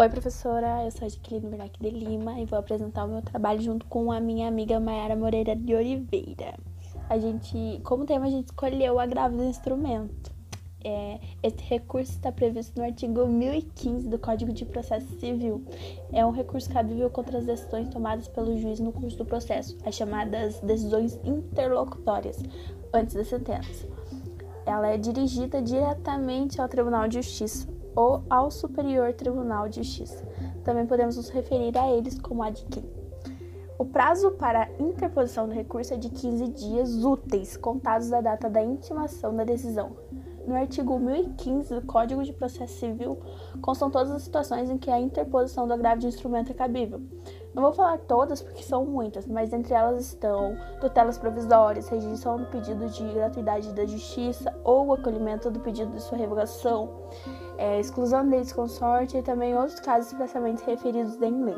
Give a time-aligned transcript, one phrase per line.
[0.00, 3.60] Oi, professora, eu sou a Jaqueline Bernac de Lima e vou apresentar o meu trabalho
[3.60, 6.54] junto com a minha amiga Mayara Moreira de Oliveira.
[7.10, 10.32] A gente, como tema, a gente escolheu o agravo do instrumento.
[10.84, 11.18] É,
[11.62, 15.64] recurso está previsto no artigo 1015 do Código de Processo Civil.
[16.12, 19.96] É um recurso cabível contra as decisões tomadas pelo juiz no curso do processo, as
[19.96, 22.40] chamadas decisões interlocutórias,
[22.94, 23.88] antes da sentença.
[24.64, 30.24] Ela é dirigida diretamente ao Tribunal de Justiça ou ao Superior Tribunal de Justiça.
[30.62, 32.88] Também podemos nos referir a eles como adquim.
[33.76, 38.62] O prazo para interposição do recurso é de 15 dias úteis, contados da data da
[38.62, 39.96] intimação da decisão.
[40.46, 43.18] No artigo 1015 do Código de Processo Civil
[43.60, 47.02] constam todas as situações em que a interposição do agravo de instrumento é cabível.
[47.58, 52.46] Não vou falar todas porque são muitas, mas entre elas estão tutelas provisórias, rejeição do
[52.46, 56.88] pedido de gratuidade da justiça ou acolhimento do pedido de sua revogação,
[57.56, 61.56] é, exclusão de desconsorte e também outros casos expressamente referidos em lei.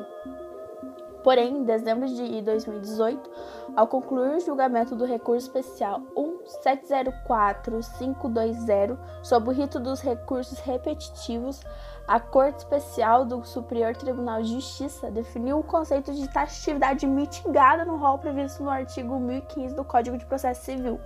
[1.22, 3.30] Porém, em dezembro de 2018,
[3.76, 11.60] ao concluir o julgamento do recurso especial 1704520 sob o rito dos recursos repetitivos,
[12.08, 17.96] a Corte Especial do Superior Tribunal de Justiça definiu o conceito de taxatividade mitigada no
[17.96, 20.98] rol previsto no artigo 1015 do Código de Processo Civil,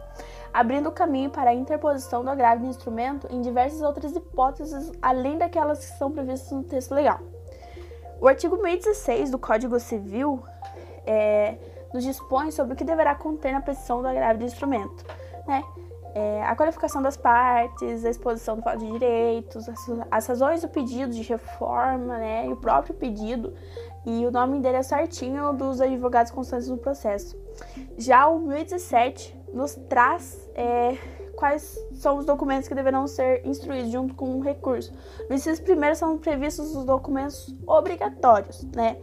[0.52, 5.80] abrindo caminho para a interposição do agravo de instrumento em diversas outras hipóteses além daquelas
[5.80, 7.20] que são previstas no texto legal.
[8.24, 10.42] O artigo 1016 do Código Civil
[11.04, 11.58] é,
[11.92, 15.04] nos dispõe sobre o que deverá conter na petição do agravo de instrumento,
[15.46, 15.62] né?
[16.14, 20.68] É, a qualificação das partes, a exposição do fato de direitos, as, as, razões do
[20.68, 23.52] pedido de reforma, né, e o próprio pedido,
[24.06, 27.36] e o nome dele é certinho dos advogados constantes no processo.
[27.98, 30.96] Já o 1017 nos traz é,
[31.34, 34.92] quais são os documentos que deverão ser instruídos junto com o recurso.
[35.28, 38.96] No inciso primeiro são previstos os documentos obrigatórios, né?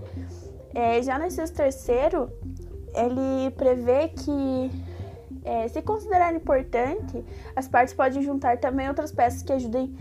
[0.74, 2.32] É, já no inciso terceiro,
[2.94, 4.72] ele prevê que,
[5.44, 7.24] é, se considerar importante,
[7.56, 9.96] as partes podem juntar também outras peças que ajudem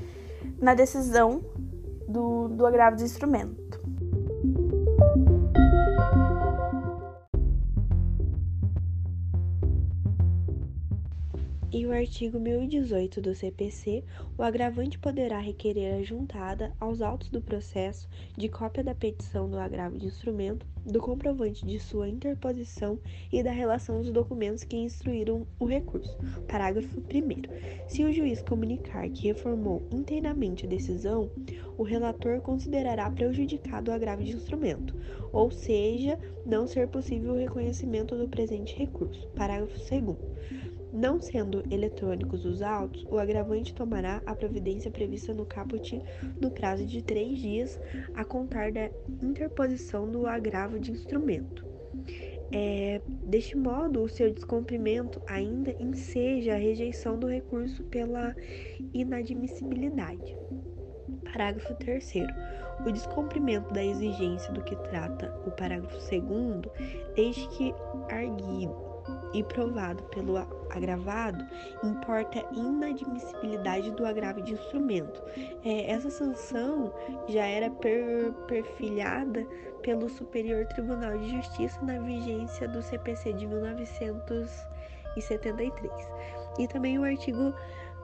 [0.58, 1.42] na decisão
[2.08, 3.69] do, do agravo do instrumento.
[11.80, 14.04] Em o artigo 1018 do CPC,
[14.36, 19.58] o agravante poderá requerer a juntada aos autos do processo de cópia da petição do
[19.58, 22.98] agravo de instrumento, do comprovante de sua interposição
[23.32, 26.18] e da relação dos documentos que instruíram o recurso.
[26.46, 27.88] Parágrafo 1.
[27.88, 31.30] Se o juiz comunicar que reformou inteiramente a decisão,
[31.78, 34.94] o relator considerará prejudicado o agravo de instrumento,
[35.32, 39.26] ou seja, não ser possível o reconhecimento do presente recurso.
[39.28, 40.69] Parágrafo 2.
[40.92, 46.02] Não sendo eletrônicos os autos, o agravante tomará a providência prevista no caput
[46.40, 47.80] no prazo de três dias
[48.14, 48.90] a contar da
[49.22, 51.64] interposição do agravo de instrumento.
[52.52, 58.34] É, deste modo, o seu descumprimento ainda enseja a rejeição do recurso pela
[58.92, 60.36] inadmissibilidade.
[61.22, 62.12] Parágrafo 3.
[62.84, 66.62] O descumprimento da exigência do que trata o parágrafo 2,
[67.14, 67.72] desde que
[68.10, 68.89] arguido
[69.32, 70.38] e provado pelo
[70.70, 71.44] agravado,
[71.82, 75.22] importa inadmissibilidade do agravo de instrumento.
[75.64, 76.94] É, essa sanção
[77.28, 79.44] já era per, perfilhada
[79.82, 85.92] pelo Superior Tribunal de Justiça na vigência do CPC de 1973.
[86.58, 87.54] E também o artigo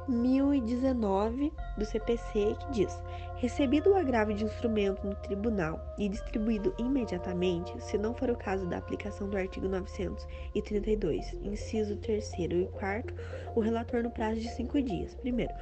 [0.09, 3.03] 1019 do CPC que diz:
[3.37, 8.67] recebido o agravo de instrumento no tribunal e distribuído imediatamente, se não for o caso
[8.67, 13.15] da aplicação do artigo 932, inciso 3 e 4,
[13.55, 15.15] o relator no prazo de cinco dias.
[15.17, 15.53] Primeiro,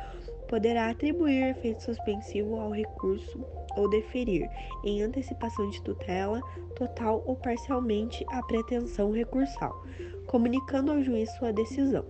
[0.49, 3.45] poderá atribuir efeito suspensivo ao recurso
[3.77, 4.49] ou deferir,
[4.85, 6.41] em antecipação de tutela,
[6.77, 9.85] total ou parcialmente, a pretensão recursal,
[10.27, 12.05] comunicando ao juiz sua decisão.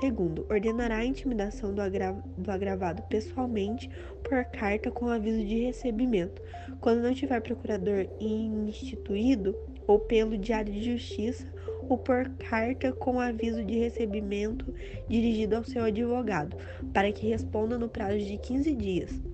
[0.00, 3.88] Segundo, ordenará a intimidação do, agra do agravado pessoalmente
[4.22, 6.42] por carta com aviso de recebimento,
[6.80, 9.54] quando não tiver procurador instituído,
[9.86, 11.46] ou pelo Diário de Justiça,
[11.88, 14.74] ou por carta com aviso de recebimento
[15.08, 16.56] dirigido ao seu advogado,
[16.92, 19.33] para que responda no prazo de 15 dias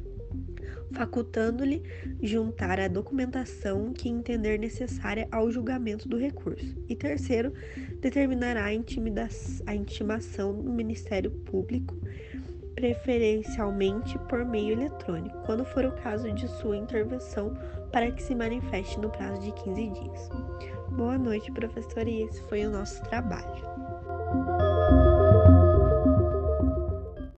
[0.92, 1.82] facultando-lhe
[2.22, 6.74] juntar a documentação que entender necessária ao julgamento do recurso.
[6.88, 7.52] E terceiro,
[8.00, 11.96] determinará a, a intimação do Ministério Público,
[12.74, 17.56] preferencialmente por meio eletrônico, quando for o caso de sua intervenção,
[17.92, 20.28] para que se manifeste no prazo de 15 dias.
[20.90, 24.19] Boa noite, professor, e esse foi o nosso trabalho.